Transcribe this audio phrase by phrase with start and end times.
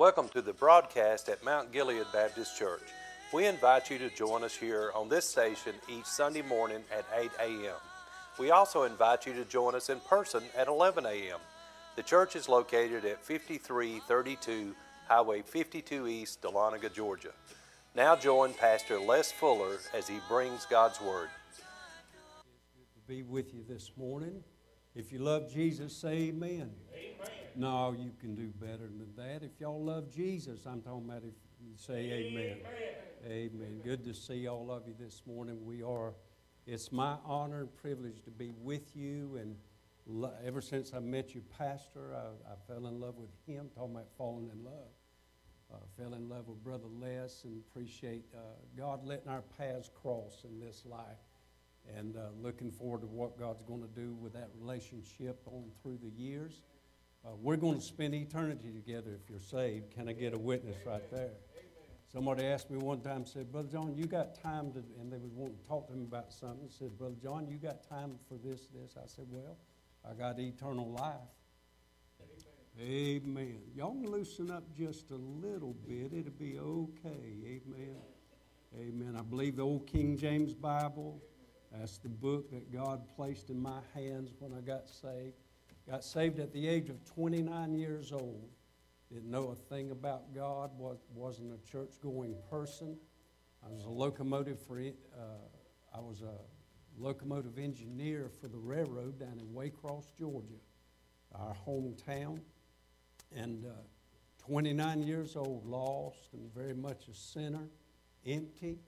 [0.00, 2.80] Welcome to the broadcast at Mount Gilead Baptist Church.
[3.34, 7.30] We invite you to join us here on this station each Sunday morning at 8
[7.38, 7.76] a.m.
[8.38, 11.38] We also invite you to join us in person at 11 a.m.
[11.96, 14.74] The church is located at 5332
[15.06, 17.32] Highway 52 East, Dahlonega, Georgia.
[17.94, 21.28] Now join Pastor Les Fuller as he brings God's Word.
[23.06, 24.42] Be with you this morning.
[24.94, 26.72] If you love Jesus, say amen.
[26.92, 27.30] Amen.
[27.54, 29.44] No, you can do better than that.
[29.44, 32.58] If y'all love Jesus, I'm talking about if you say amen.
[33.24, 33.52] Amen.
[33.54, 33.80] Amen.
[33.84, 35.64] Good to see all of you this morning.
[35.64, 36.14] We are,
[36.66, 39.36] it's my honor and privilege to be with you.
[39.40, 39.54] And
[40.06, 43.94] lo- ever since I met your pastor, I, I fell in love with him, talking
[43.94, 44.90] about falling in love.
[45.72, 48.38] Uh, fell in love with Brother Les and appreciate uh,
[48.76, 51.29] God letting our paths cross in this life.
[51.96, 55.98] And uh, looking forward to what God's going to do with that relationship on through
[56.02, 56.62] the years.
[57.24, 59.90] Uh, we're going to spend eternity together if you're saved.
[59.90, 61.30] Can I get a witness right there?
[62.12, 65.30] Somebody asked me one time, said, Brother John, you got time to, and they was
[65.32, 66.68] wanting to talk to me about something.
[66.68, 68.96] Said, Brother John, you got time for this, this?
[68.96, 69.56] I said, Well,
[70.08, 71.14] I got eternal life.
[72.80, 73.22] Amen.
[73.24, 73.58] Amen.
[73.76, 76.12] Y'all can loosen up just a little bit.
[76.12, 77.36] It'll be okay.
[77.44, 77.96] Amen.
[78.76, 79.16] Amen.
[79.16, 81.22] I believe the old King James Bible.
[81.72, 85.34] That's the book that God placed in my hands when I got saved.
[85.88, 88.48] Got saved at the age of 29 years old.
[89.12, 90.70] Didn't know a thing about God.
[90.78, 92.96] Was, wasn't a church-going person.
[93.64, 94.78] I was a locomotive for.
[94.78, 94.84] Uh,
[95.94, 96.38] I was a
[97.00, 100.60] locomotive engineer for the railroad down in Waycross, Georgia,
[101.34, 102.40] our hometown.
[103.34, 103.70] And uh,
[104.38, 107.68] 29 years old, lost and very much a sinner,
[108.26, 108.78] empty.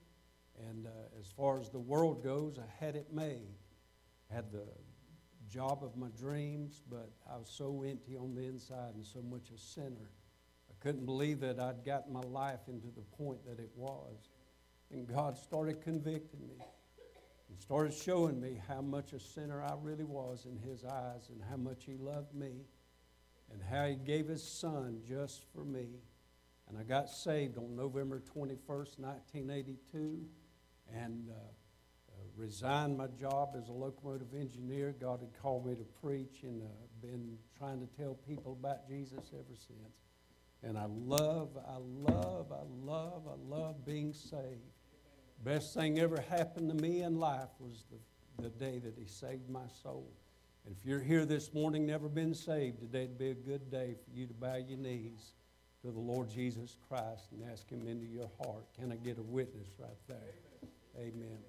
[0.69, 3.55] And uh, as far as the world goes, I had it made.
[4.31, 4.65] I Had the
[5.49, 9.51] job of my dreams, but I was so empty on the inside and so much
[9.53, 10.09] a sinner.
[10.69, 14.29] I couldn't believe that I'd gotten my life into the point that it was.
[14.91, 16.55] And God started convicting me
[17.49, 21.41] and started showing me how much a sinner I really was in His eyes and
[21.49, 22.65] how much He loved me
[23.51, 25.87] and how He gave His Son just for me.
[26.67, 30.25] And I got saved on November 21st, 1982,
[30.93, 34.95] and uh, uh, resigned my job as a locomotive engineer.
[34.99, 36.65] God had called me to preach and uh,
[37.01, 40.03] been trying to tell people about Jesus ever since.
[40.63, 44.71] And I love, I love, I love, I love being saved.
[45.43, 49.49] Best thing ever happened to me in life was the, the day that He saved
[49.49, 50.09] my soul.
[50.65, 54.17] And if you're here this morning, never been saved, today'd be a good day for
[54.17, 55.33] you to bow your knees
[55.81, 58.63] to the Lord Jesus Christ and ask Him into your heart.
[58.79, 60.69] Can I get a witness right there?
[60.97, 61.39] Amen.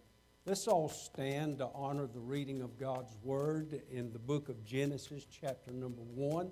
[0.46, 5.26] Let's all stand to honor the reading of God's Word in the book of Genesis,
[5.26, 6.50] chapter number one.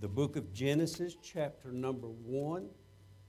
[0.00, 2.70] The book of Genesis, chapter number one.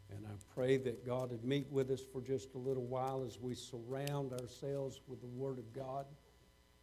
[0.09, 3.37] And I pray that God would meet with us for just a little while as
[3.41, 6.05] we surround ourselves with the Word of God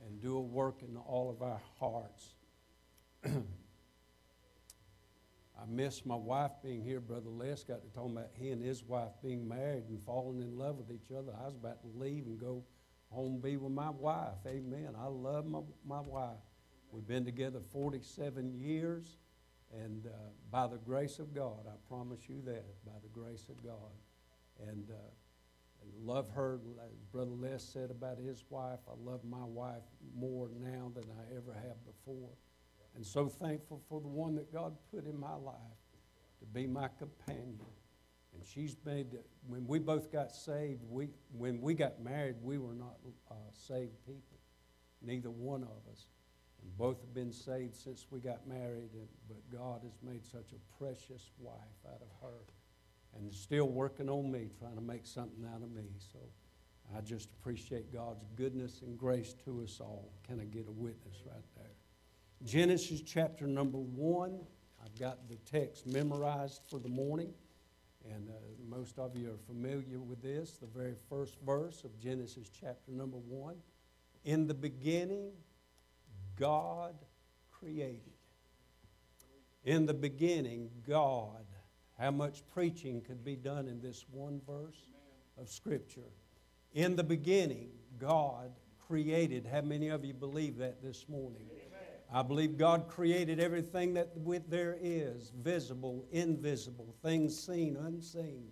[0.06, 2.34] and do a work in all of our hearts.
[5.64, 7.00] I miss my wife being here.
[7.00, 10.58] Brother Les got to talking about he and his wife being married and falling in
[10.58, 11.32] love with each other.
[11.40, 12.64] I was about to leave and go
[13.10, 14.44] home be with my wife.
[14.46, 14.90] Amen.
[14.98, 16.36] I love my, my wife.
[16.90, 19.16] We've been together 47 years,
[19.72, 20.10] and uh,
[20.50, 23.92] by the grace of God, I promise you that, by the grace of God.
[24.68, 24.94] And, uh,
[26.02, 28.80] love her, as Brother Les said about his wife.
[28.88, 29.82] I love my wife
[30.16, 32.30] more now than I ever have before
[32.94, 35.56] and so thankful for the one that God put in my life
[36.40, 37.58] to be my companion.
[38.34, 39.06] And she's made,
[39.46, 42.96] when we both got saved, we, when we got married, we were not
[43.30, 44.38] uh, saved people,
[45.02, 46.06] neither one of us.
[46.62, 50.52] And both have been saved since we got married, and, but God has made such
[50.52, 52.40] a precious wife out of her
[53.16, 55.84] and still working on me, trying to make something out of me.
[56.12, 56.18] So
[56.96, 60.10] I just appreciate God's goodness and grace to us all.
[60.26, 61.73] Can I get a witness right there?
[62.44, 64.38] Genesis chapter number one.
[64.84, 67.32] I've got the text memorized for the morning,
[68.04, 68.32] and uh,
[68.68, 70.58] most of you are familiar with this.
[70.58, 73.56] The very first verse of Genesis chapter number one.
[74.24, 75.32] In the beginning,
[76.36, 76.94] God
[77.50, 78.12] created.
[79.64, 81.46] In the beginning, God.
[81.98, 84.90] How much preaching could be done in this one verse
[85.40, 86.10] of Scripture?
[86.74, 88.50] In the beginning, God
[88.86, 89.46] created.
[89.50, 91.46] How many of you believe that this morning?
[92.12, 94.12] I believe God created everything that
[94.48, 98.48] there is, visible, invisible, things seen, unseen.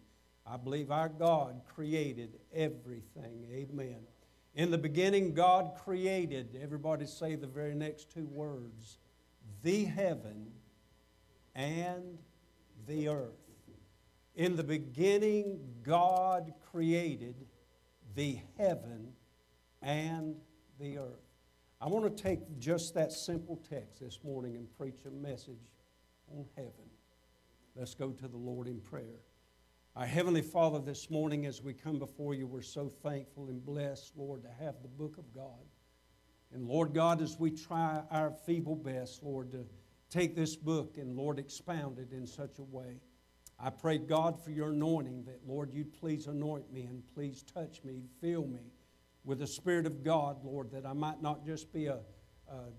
[0.46, 3.46] I believe our God created everything.
[3.52, 4.00] Amen.
[4.54, 8.99] In the beginning, God created, everybody say the very next two words,
[9.62, 10.50] the heaven
[11.55, 12.19] and
[12.87, 13.31] the earth.
[14.34, 17.34] In the beginning, God created
[18.14, 19.12] the heaven
[19.81, 20.37] and
[20.78, 21.31] the earth.
[21.82, 25.58] I want to take just that simple text this morning and preach a message
[26.31, 26.88] on heaven.
[27.75, 29.19] Let's go to the Lord in prayer.
[29.96, 34.12] Our Heavenly Father, this morning as we come before you, we're so thankful and blessed,
[34.17, 35.67] Lord, to have the book of God.
[36.55, 39.67] And Lord God, as we try our feeble best, Lord, to
[40.08, 43.00] take this book and, Lord, expound it in such a way.
[43.58, 47.82] I pray, God, for your anointing that, Lord, you'd please anoint me and please touch
[47.82, 48.71] me, fill me
[49.24, 51.98] with the Spirit of God, Lord, that I might not just be a,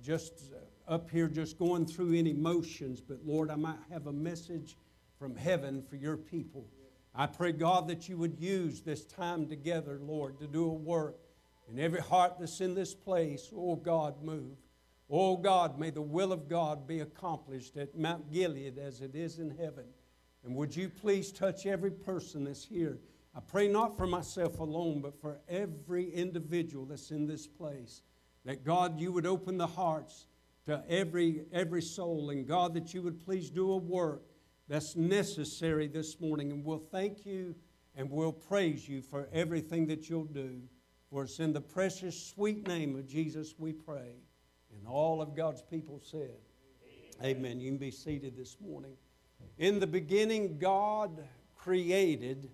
[0.01, 0.53] just
[0.87, 4.77] up here just going through any motions, but Lord, I might have a message
[5.17, 6.67] from heaven for your people.
[7.15, 11.17] I pray, God, that you would use this time together, Lord, to do a work
[11.69, 13.49] in every heart that's in this place.
[13.55, 14.57] Oh, God, move.
[15.09, 19.39] Oh, God, may the will of God be accomplished at Mount Gilead as it is
[19.39, 19.85] in heaven.
[20.43, 22.97] And would you please touch every person that's here?
[23.35, 28.03] I pray not for myself alone, but for every individual that's in this place.
[28.45, 30.27] That God, you would open the hearts
[30.65, 34.23] to every, every soul, and God, that you would please do a work
[34.67, 36.51] that's necessary this morning.
[36.51, 37.55] And we'll thank you
[37.95, 40.61] and we'll praise you for everything that you'll do.
[41.09, 44.15] For it's in the precious, sweet name of Jesus we pray.
[44.75, 46.37] And all of God's people said,
[47.21, 47.37] Amen.
[47.37, 47.59] Amen.
[47.59, 48.93] You can be seated this morning.
[49.57, 51.23] In the beginning, God
[51.55, 52.49] created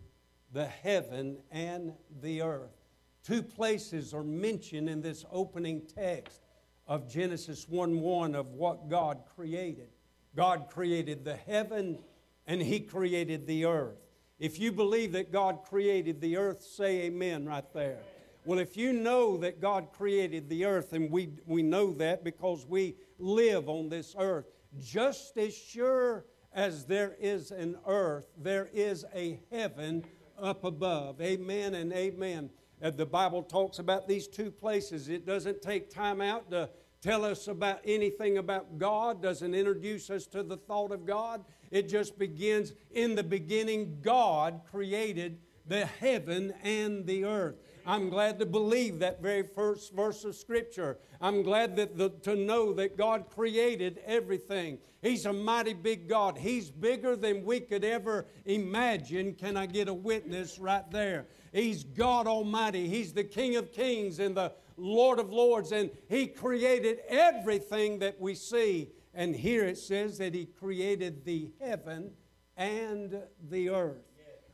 [0.51, 2.75] the heaven and the earth.
[3.23, 6.41] Two places are mentioned in this opening text
[6.87, 9.89] of Genesis 1 1 of what God created.
[10.35, 11.99] God created the heaven
[12.47, 13.97] and He created the earth.
[14.39, 17.99] If you believe that God created the earth, say amen right there.
[18.45, 22.65] Well, if you know that God created the earth, and we, we know that because
[22.65, 24.45] we live on this earth,
[24.79, 30.03] just as sure as there is an earth, there is a heaven
[30.41, 31.21] up above.
[31.21, 32.49] Amen and amen.
[32.81, 35.09] Uh, the Bible talks about these two places.
[35.09, 36.69] It doesn't take time out to
[37.01, 41.43] tell us about anything about God, doesn't introduce us to the thought of God.
[41.71, 47.55] It just begins in the beginning, God created the heaven and the earth.
[47.89, 50.99] I'm glad to believe that very first verse of Scripture.
[51.19, 54.77] I'm glad that the, to know that God created everything.
[55.01, 56.37] He's a mighty big God.
[56.37, 59.33] He's bigger than we could ever imagine.
[59.33, 61.25] Can I get a witness right there?
[61.51, 62.87] He's God Almighty.
[62.87, 68.21] He's the King of Kings and the Lord of Lords, and He created everything that
[68.21, 68.91] we see.
[69.15, 72.11] And here it says that He created the heaven
[72.55, 73.19] and
[73.49, 74.08] the earth.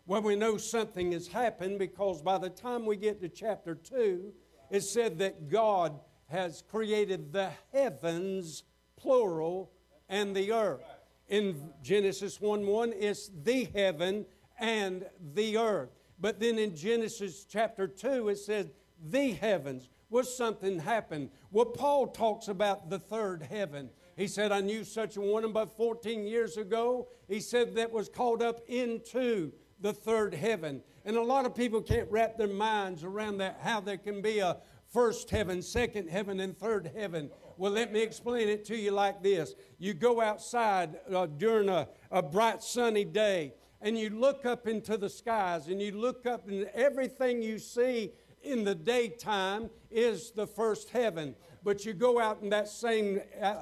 [0.07, 4.31] Well, we know something has happened because by the time we get to chapter 2,
[4.69, 8.63] it said that God has created the heavens,
[8.97, 9.71] plural,
[10.07, 10.83] and the earth.
[11.27, 14.27] In Genesis 1 1, it's the heaven
[14.59, 15.89] and the earth.
[16.19, 18.67] But then in Genesis chapter 2, it says
[19.03, 19.89] the heavens.
[20.11, 21.31] Was something happened?
[21.51, 23.89] Well, Paul talks about the third heaven.
[24.15, 27.07] He said, I knew such a one about 14 years ago.
[27.27, 30.81] He said that was called up into the third heaven.
[31.05, 34.39] And a lot of people can't wrap their minds around that, how there can be
[34.39, 34.57] a
[34.91, 37.29] first heaven, second heaven, and third heaven.
[37.57, 39.55] Well, let me explain it to you like this.
[39.77, 44.97] You go outside uh, during a, a bright sunny day and you look up into
[44.97, 48.11] the skies and you look up and everything you see
[48.41, 51.35] in the daytime is the first heaven
[51.65, 53.19] but you go out in that same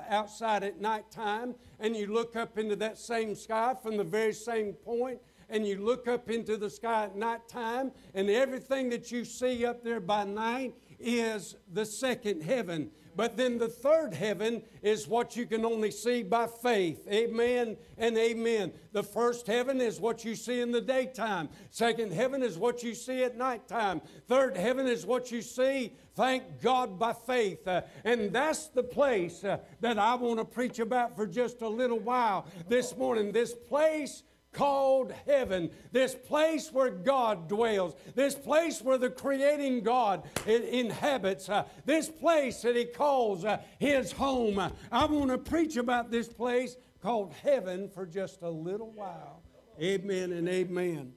[0.10, 4.74] outside at nighttime and you look up into that same sky from the very same
[4.74, 5.20] point
[5.54, 9.84] and you look up into the sky at nighttime, and everything that you see up
[9.84, 12.90] there by night is the second heaven.
[13.16, 17.08] But then the third heaven is what you can only see by faith.
[17.08, 18.74] Amen and amen.
[18.92, 21.50] The first heaven is what you see in the daytime.
[21.70, 24.02] Second heaven is what you see at nighttime.
[24.28, 27.68] Third heaven is what you see, thank God, by faith.
[27.68, 31.70] Uh, and that's the place uh, that I want to preach about for just a
[31.70, 33.32] little while this morning.
[33.32, 40.24] This place called heaven, this place where God dwells, this place where the creating God
[40.46, 44.60] inhabits, uh, this place that He calls uh, His home.
[44.92, 49.42] I want to preach about this place called heaven for just a little while.
[49.82, 51.14] Amen and amen.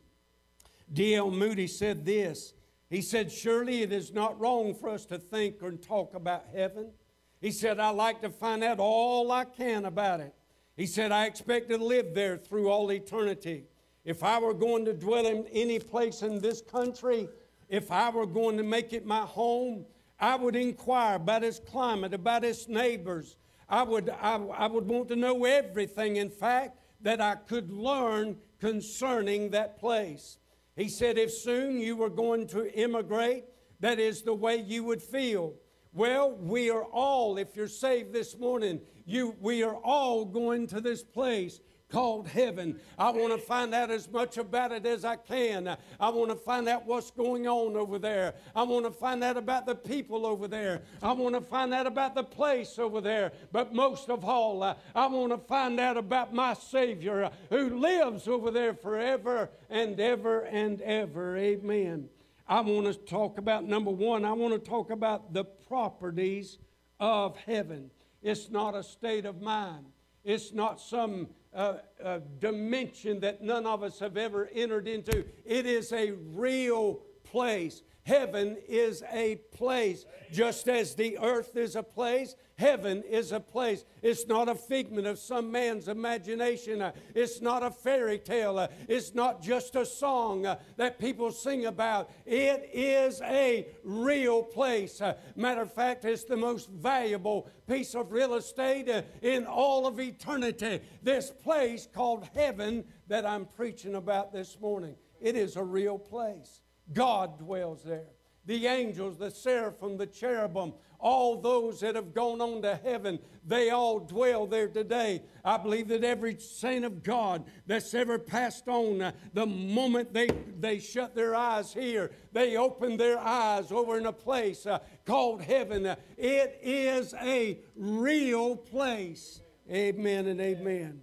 [0.92, 1.30] D.L.
[1.30, 2.54] Moody said this.
[2.88, 6.92] He said, Surely it is not wrong for us to think and talk about heaven.
[7.40, 10.34] He said, I like to find out all I can about it.
[10.76, 13.64] He said, I expect to live there through all eternity.
[14.04, 17.28] If I were going to dwell in any place in this country,
[17.68, 19.86] if I were going to make it my home,
[20.20, 23.36] I would inquire about its climate, about its neighbors.
[23.68, 26.16] I would, I, I would want to know everything.
[26.16, 30.38] In fact, that I could learn concerning that place.
[30.76, 33.44] He said, if soon you were going to immigrate,
[33.80, 35.54] that is the way you would feel.
[35.92, 40.80] Well, we are all, if you're saved this morning, you, we are all going to
[40.80, 42.80] this place called heaven.
[42.98, 45.76] I want to find out as much about it as I can.
[46.00, 48.34] I want to find out what's going on over there.
[48.54, 50.82] I want to find out about the people over there.
[51.02, 53.32] I want to find out about the place over there.
[53.52, 57.78] But most of all, uh, I want to find out about my Savior uh, who
[57.78, 61.36] lives over there forever and ever and ever.
[61.36, 62.08] Amen.
[62.48, 66.58] I want to talk about number one, I want to talk about the properties
[67.00, 67.90] of heaven.
[68.22, 69.86] It's not a state of mind.
[70.24, 75.24] It's not some uh, uh, dimension that none of us have ever entered into.
[75.44, 77.82] It is a real place.
[78.06, 80.04] Heaven is a place.
[80.30, 83.84] Just as the earth is a place, heaven is a place.
[84.00, 86.92] It's not a figment of some man's imagination.
[87.16, 88.68] It's not a fairy tale.
[88.88, 90.46] It's not just a song
[90.76, 92.08] that people sing about.
[92.24, 95.02] It is a real place.
[95.34, 98.88] Matter of fact, it's the most valuable piece of real estate
[99.20, 100.80] in all of eternity.
[101.02, 104.94] This place called heaven that I'm preaching about this morning.
[105.20, 106.60] It is a real place.
[106.92, 108.08] God dwells there.
[108.46, 113.70] The angels, the seraphim, the cherubim, all those that have gone on to heaven, they
[113.70, 115.22] all dwell there today.
[115.44, 120.28] I believe that every saint of God that's ever passed on, uh, the moment they,
[120.58, 125.42] they shut their eyes here, they open their eyes over in a place uh, called
[125.42, 125.84] heaven.
[125.84, 129.40] Uh, it is a real place.
[129.70, 131.00] Amen and amen.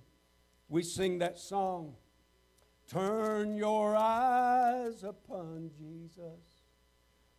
[0.69, 1.95] We sing that song.
[2.89, 6.63] Turn your eyes upon Jesus.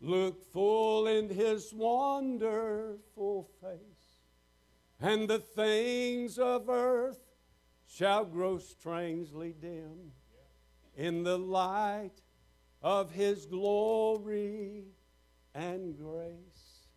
[0.01, 4.21] Look full in his wonderful face,
[5.01, 7.21] and the things of earth
[7.87, 10.13] shall grow strangely dim
[10.97, 12.23] in the light
[12.83, 14.85] of his glory
[15.55, 16.89] and grace.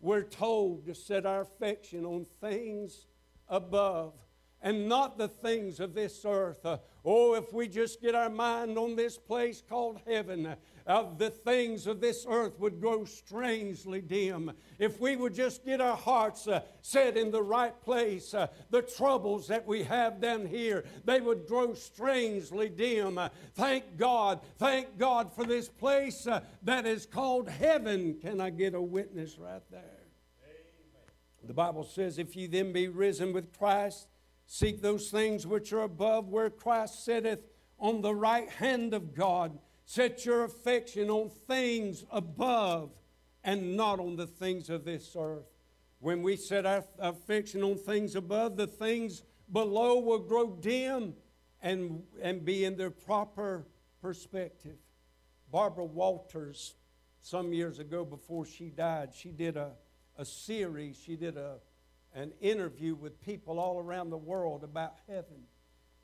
[0.00, 3.06] We're told to set our affection on things
[3.48, 4.14] above
[4.60, 6.64] and not the things of this earth.
[6.64, 11.30] Uh, oh, if we just get our mind on this place called heaven, uh, the
[11.30, 14.50] things of this earth would grow strangely dim.
[14.78, 18.82] If we would just get our hearts uh, set in the right place, uh, the
[18.82, 23.18] troubles that we have down here, they would grow strangely dim.
[23.18, 28.16] Uh, thank God, thank God for this place uh, that is called heaven.
[28.20, 29.80] Can I get a witness right there?
[30.42, 31.46] Amen.
[31.46, 34.08] The Bible says, if you then be risen with Christ,
[34.50, 37.40] Seek those things which are above, where Christ sitteth
[37.78, 39.58] on the right hand of God.
[39.84, 42.90] Set your affection on things above
[43.44, 45.44] and not on the things of this earth.
[46.00, 51.12] When we set our affection on things above, the things below will grow dim
[51.60, 53.66] and, and be in their proper
[54.00, 54.78] perspective.
[55.52, 56.74] Barbara Walters,
[57.20, 59.72] some years ago before she died, she did a,
[60.16, 61.56] a series, she did a,
[62.14, 65.44] an interview with people all around the world about heaven.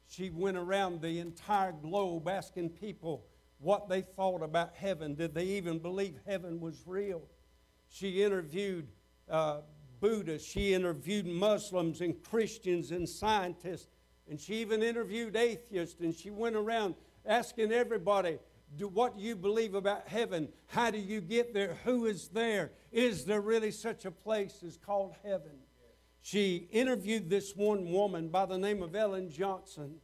[0.06, 3.26] She went around the entire globe asking people
[3.58, 5.14] what they thought about heaven.
[5.14, 7.22] Did they even believe heaven was real?
[7.88, 8.88] She interviewed
[9.28, 9.60] uh,
[10.00, 13.88] Buddhists, she interviewed Muslims and Christians and scientists,
[14.28, 16.00] and she even interviewed atheists.
[16.00, 16.94] And she went around
[17.24, 18.38] asking everybody,
[18.76, 20.48] do, what do you believe about heaven?
[20.66, 21.78] How do you get there?
[21.84, 22.72] Who is there?
[22.92, 25.52] Is there really such a place as called heaven?
[26.24, 29.96] She interviewed this one woman by the name of Ellen Johnson.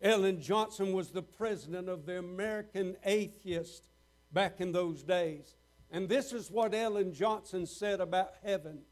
[0.00, 3.88] Ellen Johnson was the president of the American Atheist
[4.32, 5.56] back in those days.
[5.90, 8.82] And this is what Ellen Johnson said about heaven.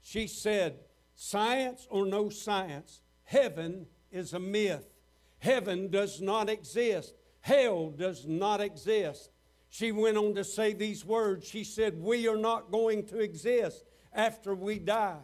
[0.00, 0.78] She said,
[1.16, 4.86] Science or no science, heaven is a myth.
[5.40, 7.14] Heaven does not exist.
[7.40, 9.32] Hell does not exist.
[9.70, 11.48] She went on to say these words.
[11.48, 15.18] She said, We are not going to exist after we die.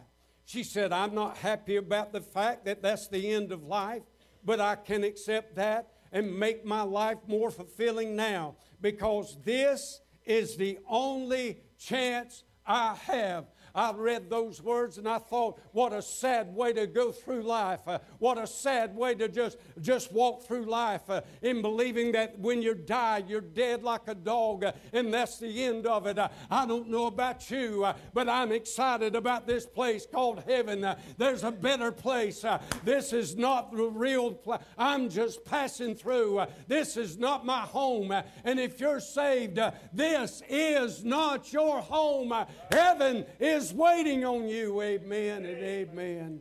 [0.45, 4.03] She said, I'm not happy about the fact that that's the end of life,
[4.43, 10.55] but I can accept that and make my life more fulfilling now because this is
[10.55, 13.45] the only chance I have
[13.75, 17.81] I read those words and I thought, what a sad way to go through life.
[17.85, 22.39] Uh, what a sad way to just, just walk through life uh, in believing that
[22.39, 26.17] when you die, you're dead like a dog uh, and that's the end of it.
[26.17, 30.95] Uh, I don't know about you, uh, but I'm excited about this place called heaven.
[31.17, 32.45] There's a better place.
[32.85, 34.61] this is not the real place.
[34.77, 36.45] I'm just passing through.
[36.67, 38.13] this is not my home.
[38.45, 39.59] and if you're saved,
[39.91, 42.33] this is not your home.
[42.71, 44.79] heaven is is waiting on you.
[44.81, 46.39] Amen and amen.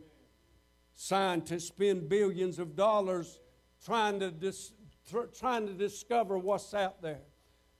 [0.95, 3.40] Scientists spend billions of dollars
[3.83, 4.73] trying to, dis,
[5.11, 7.23] tr- trying to discover what's out there.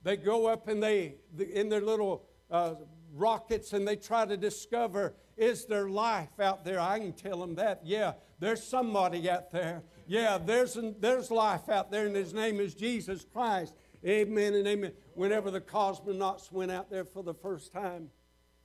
[0.01, 1.15] They go up and they,
[1.53, 2.73] in their little uh,
[3.13, 6.79] rockets and they try to discover is there life out there?
[6.79, 7.81] I can tell them that.
[7.83, 9.83] Yeah, there's somebody out there.
[10.07, 13.75] Yeah, there's, there's life out there, and his name is Jesus Christ.
[14.07, 14.93] Amen and amen.
[15.13, 18.11] Whenever the cosmonauts went out there for the first time,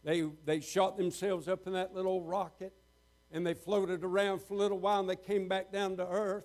[0.04, 2.72] they, they shot themselves up in that little rocket
[3.32, 6.44] and they floated around for a little while and they came back down to earth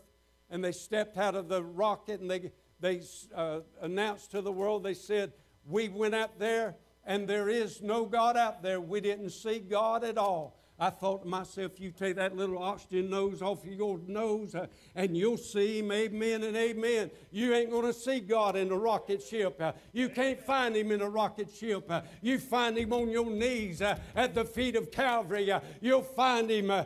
[0.49, 3.01] and they stepped out of the rocket and they, they
[3.33, 5.33] uh, announced to the world, they said,
[5.65, 8.81] We went out there and there is no God out there.
[8.81, 10.59] We didn't see God at all.
[10.77, 14.67] I thought to myself, you take that little oxygen nose off of your nose uh,
[14.93, 17.11] and you'll see him, amen and amen.
[17.31, 19.61] You ain't going to see God in a rocket ship.
[19.61, 21.89] Uh, you can't find him in a rocket ship.
[21.89, 25.49] Uh, you find him on your knees uh, at the feet of Calvary.
[25.49, 26.83] Uh, you'll find him uh,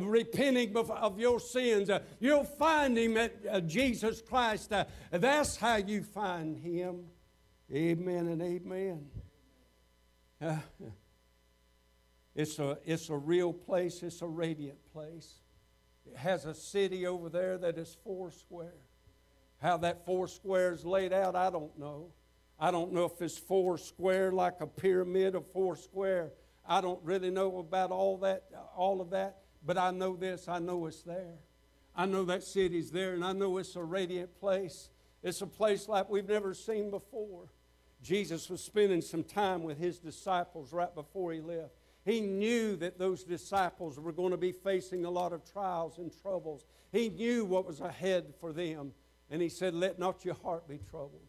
[0.00, 1.88] repenting of, of, your sins.
[2.18, 4.72] you'll find him at Jesus Christ.
[5.10, 7.04] that's how you find him.
[7.72, 9.06] Amen and amen.
[12.40, 15.40] It's a, it's a real place, it's a radiant place.
[16.06, 18.80] It has a city over there that is four square.
[19.60, 22.12] How that four square is laid out, I don't know.
[22.58, 26.32] I don't know if it's four square like a pyramid or four square.
[26.66, 28.44] I don't really know about all that,
[28.74, 31.40] all of that, but I know this, I know it's there.
[31.94, 34.88] I know that city's there, and I know it's a radiant place.
[35.22, 37.52] It's a place like we've never seen before.
[38.02, 41.74] Jesus was spending some time with his disciples right before he left.
[42.04, 46.10] He knew that those disciples were going to be facing a lot of trials and
[46.22, 46.64] troubles.
[46.92, 48.92] He knew what was ahead for them.
[49.30, 51.26] And he said, Let not your heart be troubled.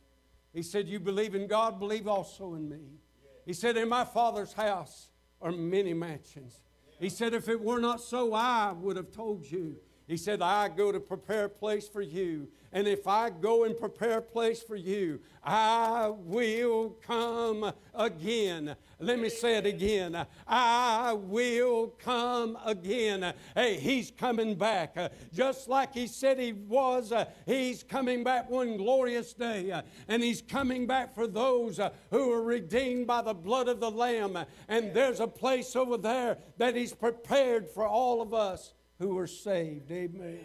[0.53, 2.99] He said, You believe in God, believe also in me.
[3.45, 5.09] He said, In my Father's house
[5.41, 6.61] are many mansions.
[6.99, 9.77] He said, If it were not so, I would have told you.
[10.07, 12.49] He said, I go to prepare a place for you.
[12.73, 18.75] And if I go and prepare a place for you, I will come again.
[18.99, 20.25] Let me say it again.
[20.47, 23.33] I will come again.
[23.55, 24.95] Hey, he's coming back.
[25.33, 27.11] just like he said he was,
[27.45, 29.81] he's coming back one glorious day.
[30.07, 34.37] and he's coming back for those who are redeemed by the blood of the Lamb.
[34.69, 39.27] And there's a place over there that he's prepared for all of us who are
[39.27, 39.91] saved.
[39.91, 40.39] Amen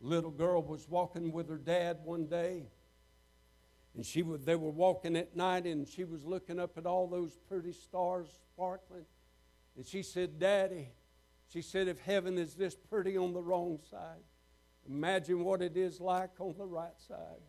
[0.00, 2.66] little girl was walking with her dad one day.
[3.94, 7.08] And she would, they were walking at night, and she was looking up at all
[7.08, 9.06] those pretty stars sparkling.
[9.76, 10.90] And she said, Daddy,
[11.48, 14.22] she said, if heaven is this pretty on the wrong side,
[14.86, 17.40] imagine what it is like on the right side.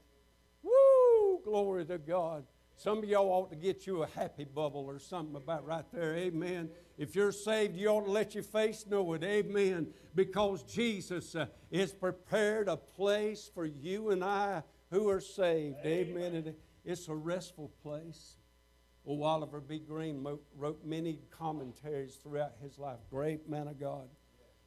[0.63, 1.41] Woo!
[1.43, 2.45] Glory to God.
[2.79, 6.15] Some of y'all ought to get you a happy bubble or something about right there.
[6.15, 6.69] Amen.
[6.99, 9.23] If you're saved, you ought to let your face know it.
[9.23, 9.87] Amen.
[10.13, 14.61] Because Jesus uh, has prepared a place for you and I
[14.91, 15.77] who are saved.
[15.83, 16.35] Amen.
[16.35, 16.55] Amen.
[16.85, 18.37] It's a restful place.
[19.03, 19.79] Well, Oliver B.
[19.79, 20.23] Greene
[20.55, 22.99] wrote many commentaries throughout his life.
[23.09, 24.07] Great man of God.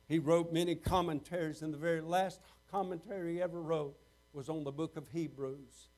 [0.08, 3.94] He wrote many commentaries, and the very last commentary he ever wrote
[4.32, 5.89] was on the book of Hebrews.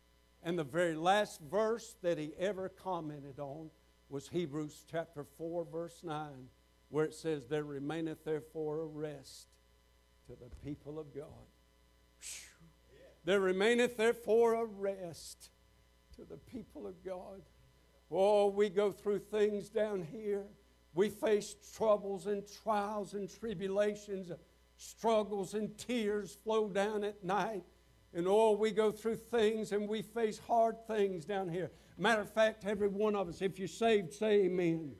[0.42, 3.70] And the very last verse that he ever commented on
[4.08, 6.48] was Hebrews chapter 4, verse 9,
[6.88, 9.46] where it says, There remaineth therefore a rest
[10.26, 11.26] to the people of God.
[13.24, 15.50] There remaineth therefore a rest
[16.16, 17.42] to the people of God.
[18.10, 20.44] Oh, we go through things down here.
[20.94, 24.30] We face troubles and trials and tribulations,
[24.76, 27.62] struggles and tears flow down at night.
[28.14, 31.70] And oh, we go through things and we face hard things down here.
[31.98, 34.92] Matter of fact, every one of us, if you're saved, say amen.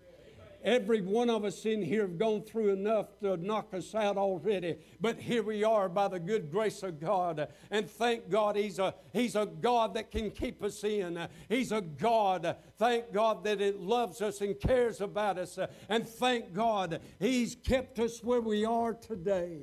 [0.65, 4.77] Every one of us in here have gone through enough to knock us out already.
[5.01, 7.49] But here we are by the good grace of God.
[7.71, 11.27] And thank God He's a, he's a God that can keep us in.
[11.49, 15.59] He's a God, thank God, that it loves us and cares about us.
[15.89, 19.63] And thank God He's kept us where we are today.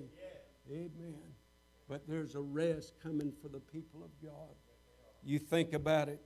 [0.69, 1.28] Amen
[1.89, 4.55] but there's a rest coming for the people of God.
[5.23, 6.21] You think about it.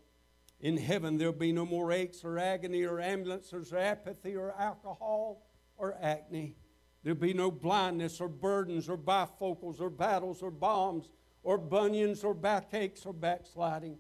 [0.60, 5.48] In heaven, there'll be no more aches or agony or ambulances or apathy or alcohol
[5.78, 6.56] or acne.
[7.02, 11.10] There'll be no blindness or burdens or bifocals or battles or bombs
[11.44, 13.98] or bunions or backaches or backsliding.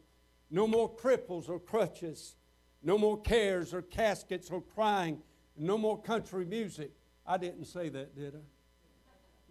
[0.51, 2.35] No more cripples or crutches.
[2.81, 5.21] No more cares or caskets or crying.
[5.57, 6.91] No more country music.
[7.25, 8.39] I didn't say that, did I?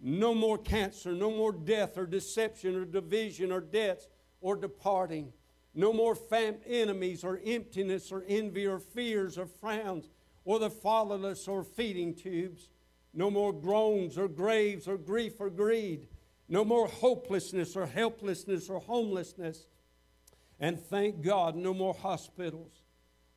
[0.05, 4.09] No more cancer, no more death or deception or division or debts
[4.41, 5.31] or departing.
[5.73, 10.09] No more fam- enemies or emptiness or envy or fears or frowns
[10.43, 12.67] or the fatherless or feeding tubes.
[13.13, 16.09] No more groans or graves or grief or greed.
[16.49, 19.65] no more hopelessness or helplessness or homelessness.
[20.59, 22.83] And thank God, no more hospitals,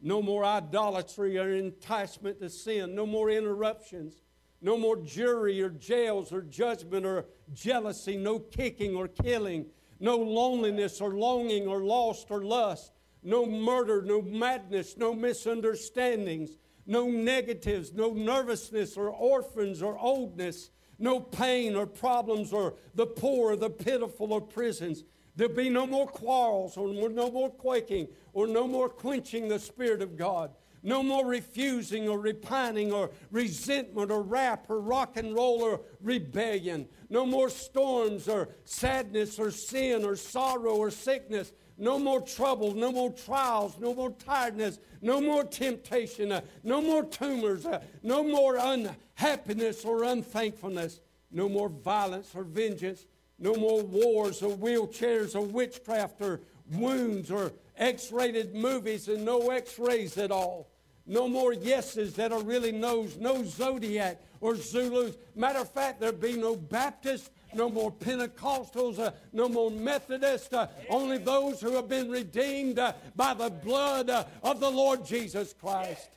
[0.00, 4.22] no more idolatry or enticement to sin, no more interruptions,
[4.66, 7.24] no more jury or jails or judgment or
[7.55, 9.64] jealousy, no kicking or killing,
[10.00, 12.90] no loneliness or longing or lust or lust,
[13.22, 21.20] no murder, no madness, no misunderstandings, no negatives, no nervousness or orphans or oldness, no
[21.20, 25.05] pain or problems or the poor or the pitiful or prisons.
[25.37, 30.02] There'll be no more quarrels or no more quaking or no more quenching the Spirit
[30.02, 30.50] of God.
[30.87, 36.87] No more refusing or repining or resentment or rap or rock and roll or rebellion.
[37.11, 41.53] No more storms or sadness or sin or sorrow or sickness.
[41.77, 47.03] No more trouble, no more trials, no more tiredness, no more temptation, uh, no more
[47.05, 51.01] tumors, uh, no more unhappiness or unthankfulness,
[51.33, 53.07] no more violence or vengeance,
[53.40, 59.51] no more wars or wheelchairs or witchcraft or wounds or X rated movies and no
[59.51, 60.70] X rays at all.
[61.06, 65.16] No more yeses that are really no's, no Zodiac or Zulus.
[65.34, 70.66] Matter of fact, there'll be no Baptists, no more Pentecostals, uh, no more Methodists, uh,
[70.88, 75.54] only those who have been redeemed uh, by the blood uh, of the Lord Jesus
[75.60, 76.10] Christ.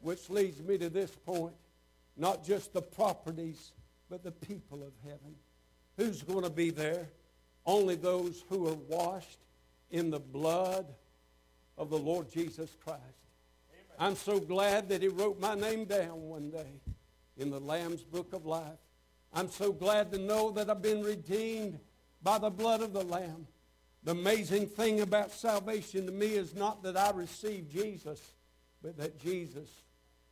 [0.00, 1.54] Which leads me to this point
[2.16, 3.72] not just the properties,
[4.08, 5.34] but the people of heaven.
[5.96, 7.08] Who's going to be there?
[7.64, 9.38] Only those who are washed
[9.90, 10.86] in the blood
[11.76, 13.00] of the Lord Jesus Christ.
[13.98, 16.80] I'm so glad that He wrote my name down one day
[17.36, 18.78] in the Lamb's Book of Life.
[19.32, 21.78] I'm so glad to know that I've been redeemed
[22.22, 23.46] by the blood of the Lamb.
[24.04, 28.20] The amazing thing about salvation to me is not that I received Jesus,
[28.82, 29.68] but that Jesus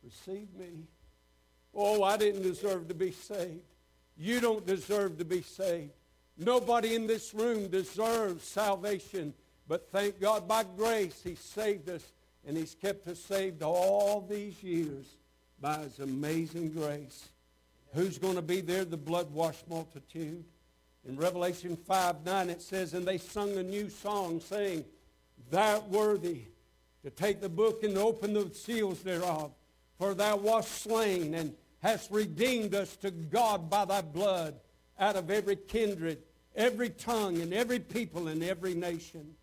[0.03, 0.87] received me.
[1.73, 3.65] Oh, I didn't deserve to be saved.
[4.17, 5.91] You don't deserve to be saved.
[6.37, 9.33] Nobody in this room deserves salvation,
[9.67, 12.03] but thank God by grace He saved us,
[12.47, 15.05] and He's kept us saved all these years
[15.59, 17.29] by His amazing grace.
[17.93, 18.85] Who's going to be there?
[18.85, 20.43] The blood washed multitude.
[21.07, 24.85] In Revelation 5 9, it says, And they sung a new song, saying,
[25.49, 26.41] Thou worthy
[27.03, 29.51] to take the book and open the seals thereof,
[29.97, 34.55] for thou wast slain and hast redeemed us to God by thy blood
[34.99, 36.23] out of every kindred,
[36.55, 39.35] every tongue, and every people and every nation.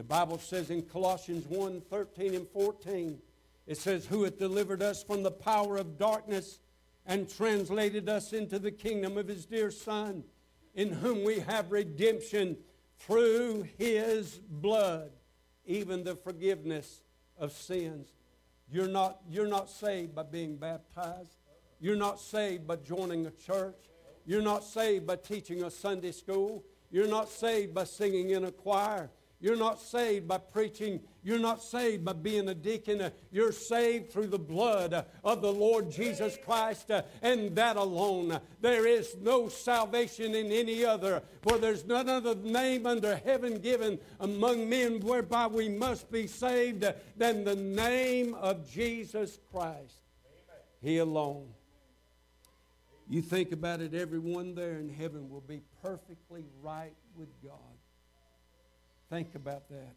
[0.00, 3.18] The Bible says in Colossians 1 13 and 14,
[3.66, 6.58] it says, Who hath delivered us from the power of darkness
[7.04, 10.24] and translated us into the kingdom of his dear Son,
[10.74, 12.56] in whom we have redemption
[12.98, 15.10] through his blood,
[15.66, 17.02] even the forgiveness
[17.36, 18.08] of sins.
[18.72, 21.36] You're not, you're not saved by being baptized.
[21.78, 23.90] You're not saved by joining a church.
[24.24, 26.64] You're not saved by teaching a Sunday school.
[26.90, 29.10] You're not saved by singing in a choir.
[29.40, 31.00] You're not saved by preaching.
[31.22, 33.10] You're not saved by being a deacon.
[33.30, 36.90] You're saved through the blood of the Lord Jesus Christ
[37.22, 38.38] and that alone.
[38.60, 43.98] There is no salvation in any other, for there's none other name under heaven given
[44.20, 46.84] among men whereby we must be saved
[47.16, 50.02] than the name of Jesus Christ.
[50.82, 51.48] He alone.
[53.08, 57.58] You think about it, everyone there in heaven will be perfectly right with God.
[59.10, 59.96] Think about that.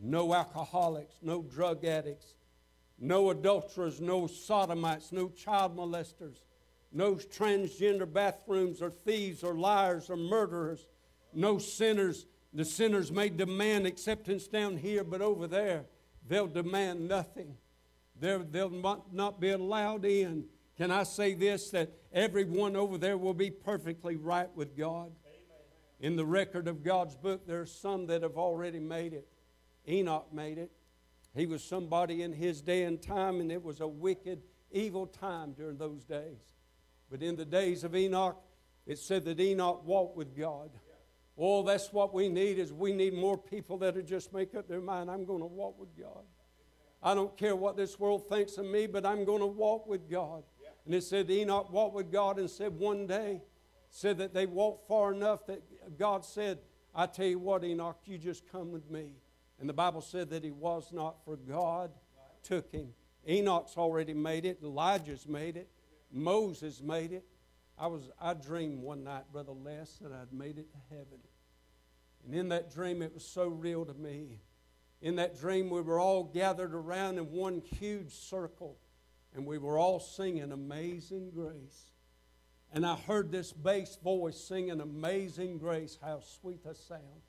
[0.00, 2.34] No alcoholics, no drug addicts,
[2.98, 6.38] no adulterers, no sodomites, no child molesters,
[6.90, 10.86] no transgender bathrooms or thieves or liars or murderers,
[11.34, 12.24] no sinners.
[12.54, 15.84] The sinners may demand acceptance down here, but over there,
[16.26, 17.58] they'll demand nothing.
[18.18, 20.46] they will not be allowed in.
[20.78, 25.12] Can I say this that everyone over there will be perfectly right with God?
[26.00, 29.28] In the record of God's book, there are some that have already made it.
[29.86, 30.70] Enoch made it.
[31.34, 35.52] He was somebody in his day and time, and it was a wicked, evil time
[35.52, 36.54] during those days.
[37.10, 38.40] But in the days of Enoch,
[38.86, 40.70] it said that Enoch walked with God.
[41.36, 44.68] Oh, that's what we need is we need more people that will just make up
[44.68, 46.24] their mind, I'm going to walk with God.
[47.02, 50.10] I don't care what this world thinks of me, but I'm going to walk with
[50.10, 50.44] God.
[50.84, 53.42] And it said Enoch walked with God and said one day,
[53.90, 55.62] said that they walked far enough that
[55.98, 56.58] God said,
[56.94, 59.12] I tell you what, Enoch, you just come with me.
[59.58, 61.90] And the Bible said that he was not, for God
[62.42, 62.88] took him.
[63.28, 64.60] Enoch's already made it.
[64.62, 65.68] Elijah's made it.
[66.10, 67.24] Moses made it.
[67.78, 71.18] I was I dreamed one night, Brother Les, that I'd made it to heaven.
[72.24, 74.40] And in that dream, it was so real to me.
[75.00, 78.76] In that dream, we were all gathered around in one huge circle,
[79.34, 81.89] and we were all singing Amazing Grace.
[82.72, 87.22] And I heard this bass voice singing Amazing Grace, how sweet the sound.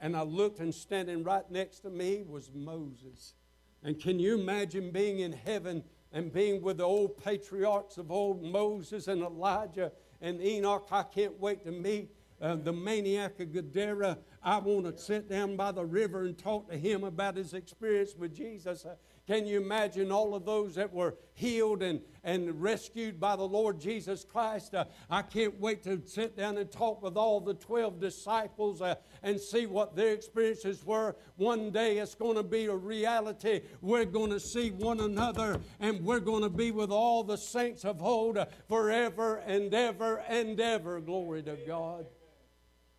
[0.00, 3.34] And I looked, and standing right next to me was Moses.
[3.82, 8.42] And can you imagine being in heaven and being with the old patriarchs of old
[8.42, 10.88] Moses and Elijah and Enoch?
[10.90, 14.18] I can't wait to meet uh, the maniac of Gadara.
[14.42, 18.14] I want to sit down by the river and talk to him about his experience
[18.16, 18.86] with Jesus.
[19.28, 23.78] Can you imagine all of those that were healed and, and rescued by the Lord
[23.78, 24.74] Jesus Christ?
[24.74, 28.94] Uh, I can't wait to sit down and talk with all the 12 disciples uh,
[29.22, 31.14] and see what their experiences were.
[31.36, 33.60] One day it's going to be a reality.
[33.82, 37.84] We're going to see one another and we're going to be with all the saints
[37.84, 41.00] of old uh, forever and ever and ever.
[41.00, 42.06] Glory to God.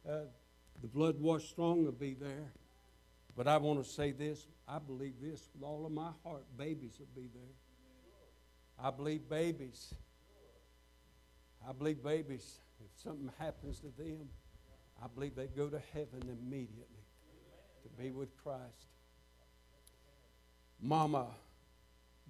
[0.07, 0.19] Uh,
[0.79, 2.53] the blood washed strong will be there.
[3.35, 6.99] But I want to say this I believe this with all of my heart babies
[6.99, 7.55] will be there.
[8.77, 9.95] I believe babies.
[11.67, 14.29] I believe babies, if something happens to them,
[15.03, 17.03] I believe they go to heaven immediately
[17.83, 18.87] to be with Christ.
[20.81, 21.27] Mama,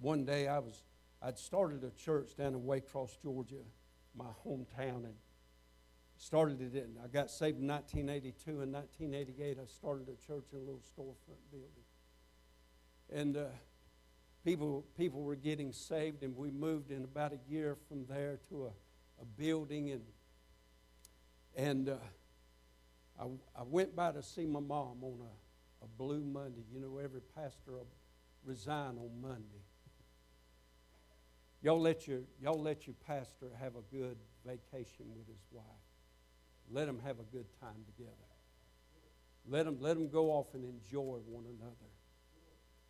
[0.00, 0.82] one day I was,
[1.22, 3.62] I'd started a church down in Waycross, Georgia,
[4.16, 5.14] my hometown, and
[6.16, 8.62] started it in, I got saved in 1982.
[8.62, 11.84] In 1988, I started a church in a little storefront building.
[13.12, 13.44] And uh,
[14.44, 18.66] people, people were getting saved, and we moved in about a year from there to
[18.66, 19.90] a, a building.
[19.90, 20.02] And,
[21.56, 21.96] and uh,
[23.20, 23.24] I,
[23.58, 26.62] I went by to see my mom on a, a blue Monday.
[26.72, 27.86] You know, every pastor will
[28.44, 29.64] resign on Monday.
[31.62, 35.64] Y'all let your, y'all let your pastor have a good vacation with his wife.
[36.70, 38.14] Let them have a good time together.
[39.46, 41.90] Let them, let them go off and enjoy one another.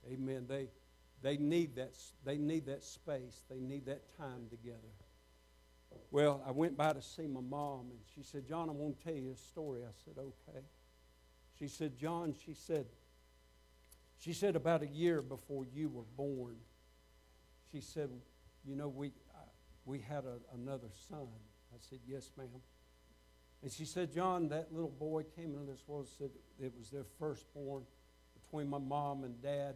[0.09, 0.47] Amen.
[0.49, 0.69] They,
[1.23, 4.79] they, need that, they need that space, they need that time together.
[6.11, 9.05] Well, I went by to see my mom, and she said, John, I want to
[9.05, 9.83] tell you a story.
[9.83, 10.65] I said, okay.
[11.59, 12.87] She said, John, she said,
[14.19, 16.57] she said, about a year before you were born,
[17.73, 18.11] she said,
[18.65, 19.13] you know, we,
[19.85, 21.27] we had a, another son.
[21.73, 22.49] I said, yes, ma'am.
[23.63, 27.05] And she said, John, that little boy came into this world, said it was their
[27.19, 27.83] firstborn
[28.43, 29.75] between my mom and dad.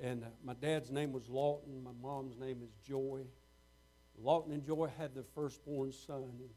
[0.00, 1.82] And uh, my dad's name was Lawton.
[1.82, 3.22] My mom's name is Joy.
[4.18, 6.24] Lawton and Joy had their firstborn son.
[6.38, 6.50] And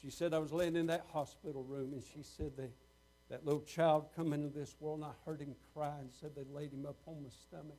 [0.00, 2.70] she said, I was laying in that hospital room, and she said they,
[3.28, 6.44] that little child come into this world, and I heard him cry, and said they
[6.52, 7.78] laid him up on my stomach.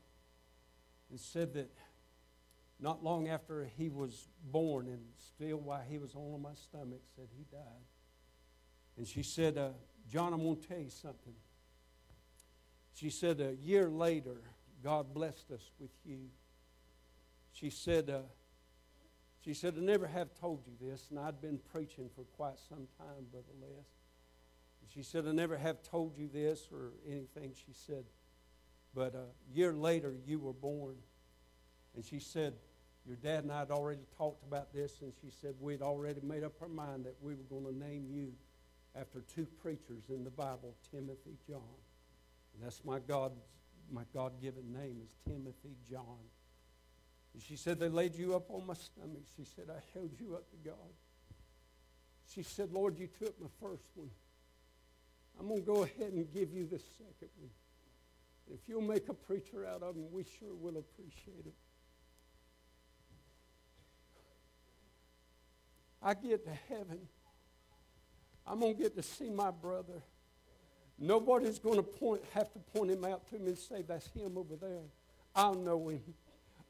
[1.09, 1.71] And said that
[2.79, 7.27] not long after he was born, and still while he was on my stomach, said
[7.37, 7.61] he died.
[8.97, 9.69] And she said, uh,
[10.11, 11.33] John, I'm going to tell you something.
[12.93, 14.41] She said, a year later,
[14.83, 16.29] God blessed us with you.
[17.53, 18.19] She said, uh,
[19.43, 22.87] she said, I never have told you this, and I'd been preaching for quite some
[22.97, 23.85] time, Brother Les.
[24.93, 27.53] She said, I never have told you this or anything.
[27.55, 28.03] She said,
[28.93, 30.95] but a year later, you were born.
[31.95, 32.55] And she said,
[33.05, 36.43] your dad and I had already talked about this, and she said we'd already made
[36.43, 38.33] up our mind that we were going to name you
[38.95, 41.61] after two preachers in the Bible, Timothy John.
[42.53, 43.31] And that's my God,
[43.89, 46.19] my God-given name is Timothy John.
[47.33, 49.23] And she said they laid you up on my stomach.
[49.37, 50.93] She said I held you up to God.
[52.33, 54.09] She said, Lord, you took my first one.
[55.39, 57.49] I'm going to go ahead and give you the second one.
[58.53, 61.53] If you'll make a preacher out of him, we sure will appreciate it.
[66.03, 66.99] I get to heaven,
[68.45, 70.01] I'm going to get to see my brother.
[70.99, 74.37] Nobody's going to point, have to point him out to me and say, that's him
[74.37, 74.83] over there.
[75.35, 76.01] I'll know him.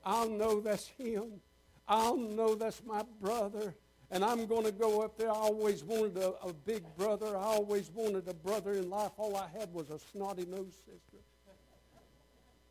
[0.06, 1.42] I'll know that's him.
[1.88, 3.76] I'll know that's my brother.
[4.10, 5.30] And I'm going to go up there.
[5.30, 7.38] I always wanted a, a big brother.
[7.38, 9.12] I always wanted a brother in life.
[9.18, 11.18] All I had was a snotty nosed sister.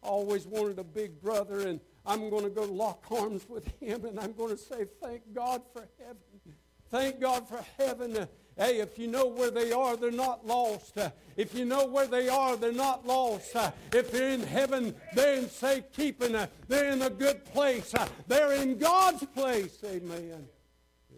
[0.02, 4.04] I always wanted a big brother, and I'm going to go lock arms with him,
[4.06, 6.56] and I'm going to say, Thank God for heaven.
[6.90, 8.26] Thank God for heaven.
[8.60, 10.98] Hey, if you know where they are, they're not lost.
[11.34, 13.56] If you know where they are, they're not lost.
[13.90, 16.36] If they're in heaven, they're in safe keeping.
[16.68, 17.94] They're in a good place.
[18.28, 19.78] They're in God's place.
[19.82, 20.46] Amen.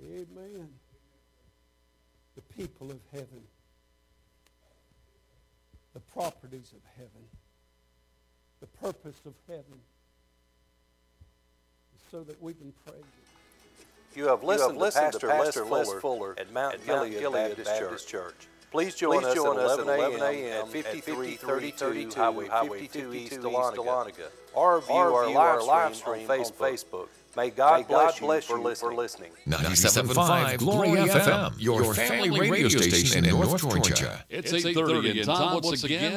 [0.04, 0.68] Amen.
[2.36, 3.42] The people of heaven,
[5.94, 7.26] the properties of heaven,
[8.60, 9.80] the purpose of heaven,
[12.08, 13.02] so that we can praise.
[14.14, 16.86] You have listened, listened to Pastor, to Pastor Les, Les Fuller, Fuller at Mount, at
[16.86, 18.24] Mount Gilead, Gilead Baptist, Baptist Church.
[18.24, 18.48] Church.
[18.70, 20.64] Please join us at 11 a.m.
[20.64, 27.08] at 5332 Highway 52 East Dahlonega, or view our live stream on Facebook.
[27.34, 28.58] May God bless you for
[28.92, 29.32] listening.
[29.48, 34.22] 97.5 Glory FM, your family radio station in North Georgia.
[34.28, 36.12] It's 8:30 and time once again